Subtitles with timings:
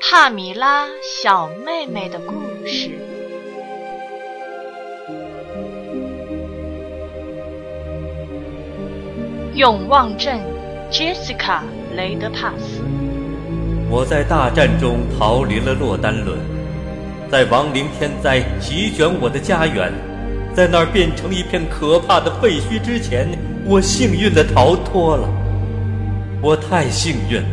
[0.00, 2.34] 帕米拉小妹妹的故
[2.66, 2.90] 事。
[9.54, 10.38] 永旺镇
[10.90, 11.60] ，Jessica
[11.96, 12.82] 雷德帕斯。
[13.88, 16.38] 我在大战中逃离了洛丹伦，
[17.30, 19.92] 在亡灵天灾席卷我的家园，
[20.54, 23.28] 在那儿变成一片可怕的废墟之前，
[23.66, 25.28] 我幸运地逃脱了。
[26.42, 27.48] 我太幸运了。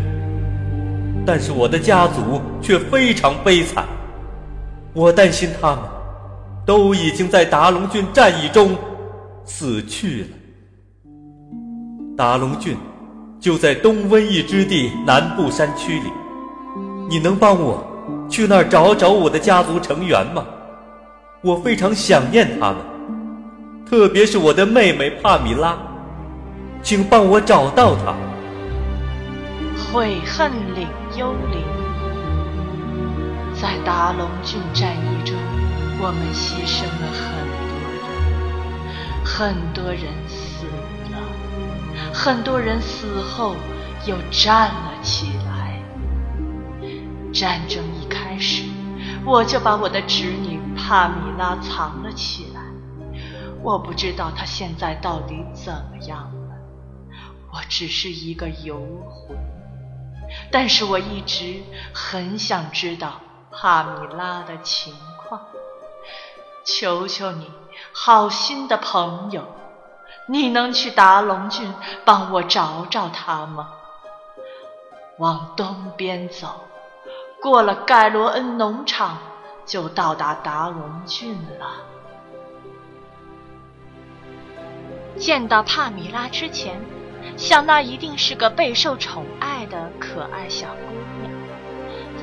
[1.25, 3.85] 但是我的家族却非常悲惨，
[4.93, 5.79] 我担心他们
[6.65, 8.75] 都已经在达龙郡战役中
[9.43, 10.27] 死去了。
[12.15, 12.77] 达龙郡
[13.39, 16.09] 就在东瘟疫之地南部山区里，
[17.09, 17.85] 你能帮我
[18.29, 20.45] 去那儿找找我的家族成员吗？
[21.43, 22.77] 我非常想念他们，
[23.85, 25.77] 特别是我的妹妹帕米拉，
[26.87, 28.15] 请帮我找到他。
[29.91, 31.61] 悔恨岭幽灵，
[33.53, 35.35] 在达龙郡战役中，
[35.99, 37.35] 我们牺牲了很
[37.67, 40.65] 多人，很多人死
[41.11, 41.19] 了，
[42.13, 43.57] 很多人死后
[44.05, 45.83] 又站了起来。
[47.33, 48.63] 战争一开始，
[49.25, 52.61] 我就把我的侄女帕米拉藏了起来。
[53.61, 56.36] 我不知道她现在到底怎么样了，
[57.57, 58.77] 我只是一个游
[59.09, 59.35] 魂。
[60.51, 63.19] 但是我一直很想知道
[63.51, 65.41] 帕米拉的情况。
[66.63, 67.49] 求求你，
[67.93, 69.43] 好心的朋友，
[70.27, 71.73] 你能去达龙郡
[72.05, 73.69] 帮我找找她吗？
[75.17, 76.65] 往东边走，
[77.41, 79.17] 过了盖罗恩农场，
[79.65, 81.77] 就到达达龙郡了。
[85.17, 86.79] 见到帕米拉之前。
[87.37, 91.31] 想那一定是个备受宠爱的可爱小姑娘，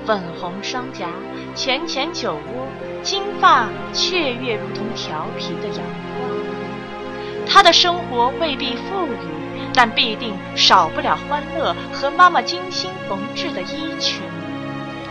[0.04, 1.08] 粉红双颊，
[1.54, 2.68] 浅浅酒窝，
[3.02, 7.48] 金发雀跃如同调皮的阳光。
[7.48, 14.20] 她的生活未必富裕，但必定少不了欢乐和妈妈精心缝制的衣裙，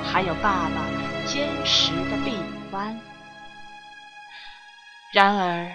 [0.04, 0.86] 还有爸爸
[1.26, 2.36] 坚实的臂
[2.72, 3.00] 弯。
[5.14, 5.72] 然而，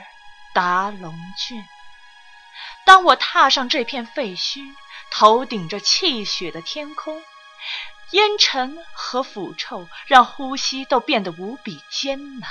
[0.53, 1.15] 达龙
[1.49, 1.63] 郡。
[2.89, 4.61] 当我踏上这片废墟，
[5.11, 7.23] 头顶着泣血的天空，
[8.13, 12.49] 烟尘和腐臭让呼吸都变得无比艰难。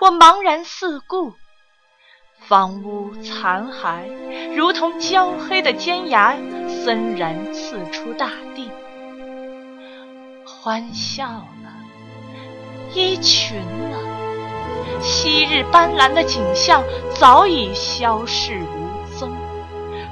[0.00, 1.34] 我茫然四顾，
[2.48, 6.34] 房屋残骸如同焦黑的尖牙，
[6.84, 8.68] 森然刺出大地。
[10.44, 11.72] 欢笑了，
[12.92, 13.56] 衣裙
[13.92, 16.82] 了，昔日斑斓的景象
[17.14, 18.87] 早已消逝无。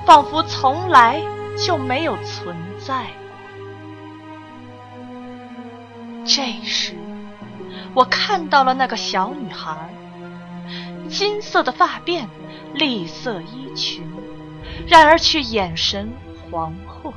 [0.06, 1.20] 仿佛从来
[1.58, 3.12] 就没有存在过。
[6.24, 6.94] 这时，
[7.92, 9.92] 我看到了那个小女孩，
[11.08, 12.28] 金色的发辫，
[12.72, 14.08] 栗色衣裙，
[14.86, 16.08] 然而却眼神
[16.50, 17.12] 惶惑，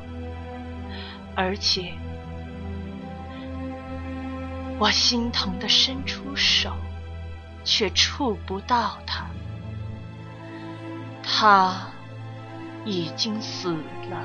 [1.35, 1.93] 而且，
[4.79, 6.71] 我心疼的伸出手，
[7.63, 9.27] 却触不到她。
[11.21, 11.91] 她。
[12.89, 13.71] 已经死
[14.09, 14.17] 了。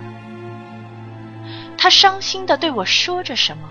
[1.77, 3.69] 他伤心的对我说着什么，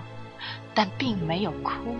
[0.72, 1.96] 但并没有哭。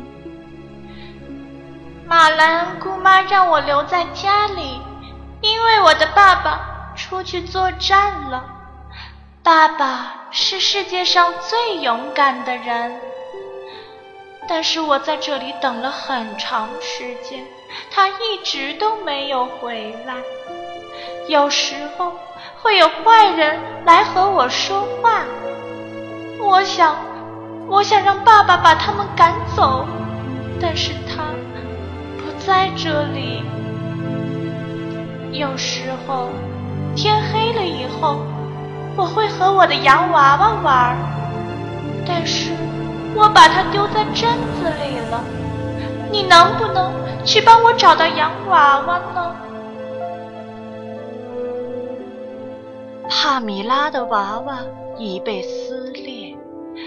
[2.07, 4.81] 马兰姑妈让我留在家里，
[5.41, 8.45] 因为我的爸爸出去作战了。
[9.43, 13.01] 爸爸是世界上最勇敢的人，
[14.49, 17.45] 但是我在这里等了很长时间，
[17.91, 20.15] 他一直都没有回来。
[21.29, 22.13] 有时候。
[22.65, 25.21] 会有坏人来和我说话，
[26.41, 26.97] 我想，
[27.69, 29.85] 我想让爸爸把他们赶走，
[30.59, 31.25] 但是他
[32.17, 33.43] 不在这里。
[35.31, 36.31] 有时候
[36.97, 38.25] 天黑了以后，
[38.97, 40.97] 我会和我的洋娃娃玩，
[42.07, 42.53] 但是
[43.15, 45.23] 我把它丢在镇子里了。
[46.11, 46.91] 你能不能
[47.27, 49.37] 去帮我找到洋娃娃呢？
[53.17, 54.59] 帕米拉的娃娃
[54.99, 56.37] 已被撕裂，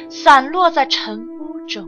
[0.09, 1.87] 散落在尘污中。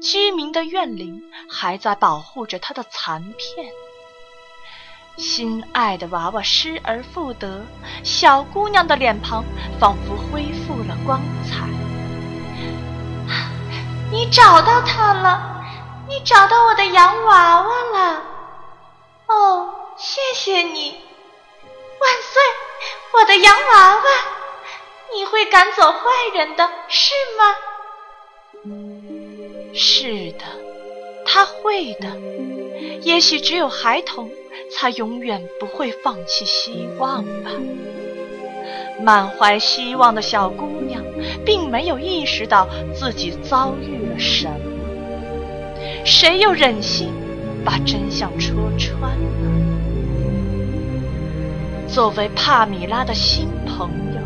[0.00, 3.66] 居民的怨灵还在保护着他的残片。
[5.18, 7.60] 心爱的娃娃失而复得，
[8.02, 9.44] 小姑娘的脸庞
[9.78, 11.68] 仿佛恢复了光彩。
[14.10, 15.62] 你找到他了，
[16.08, 18.22] 你找到我的洋娃娃了。
[19.26, 21.00] 哦，谢谢你，
[22.00, 22.42] 万岁！
[23.26, 24.02] 的洋娃娃，
[25.14, 26.00] 你会赶走坏
[26.34, 27.54] 人的，是吗？
[29.74, 30.44] 是的，
[31.26, 32.08] 他会的。
[33.02, 34.30] 也许只有孩童
[34.72, 37.50] 才永远不会放弃希望吧。
[39.02, 41.02] 满怀希望的小姑娘，
[41.44, 44.54] 并没有意识到自己遭遇了什么。
[46.04, 47.12] 谁又忍心
[47.64, 48.54] 把真相戳
[51.96, 54.20] 作为帕米拉的新朋友，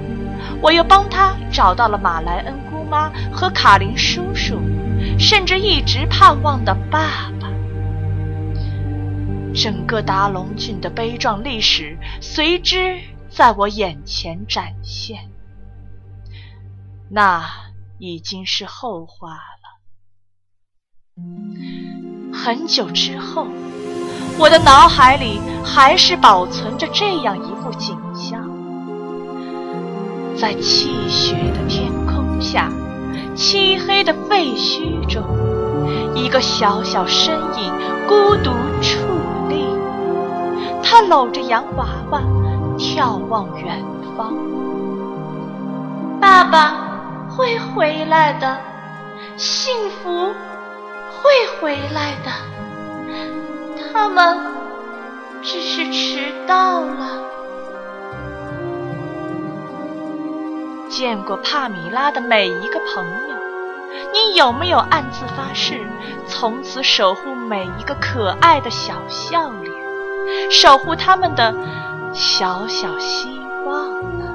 [0.61, 4.61] 我又帮她找到了马莱恩姑妈和卡林叔叔，
[5.17, 7.49] 甚至一直盼望的爸爸。
[9.55, 15.31] 整个达龙郡的悲壮历史随之在我眼前展现，
[17.09, 17.49] 那
[18.01, 19.63] 已经是后话了。
[22.37, 23.47] 很久之后。
[24.39, 28.41] 我的脑海里还是保存着这样一幅景象：
[30.37, 32.69] 在气血的天空下，
[33.35, 35.23] 漆黑的废墟中，
[36.15, 37.73] 一个小小身影
[38.09, 38.97] 孤独矗
[39.49, 39.65] 立，
[40.83, 42.21] 他搂着洋娃娃，
[42.77, 43.85] 眺望远
[44.17, 44.35] 方。
[46.21, 46.75] 爸爸
[47.29, 48.59] 会回来的，
[49.37, 50.11] 幸福
[51.23, 51.31] 会
[51.61, 52.31] 回来的。
[53.93, 54.39] 他们
[55.43, 57.19] 只是迟到了。
[60.89, 63.37] 见过帕米拉的每一个朋友，
[64.13, 65.87] 你有没有暗自发誓，
[66.27, 71.55] 从此守护每一个可爱的小笑脸，守护他们的
[72.13, 74.30] 小小希望呢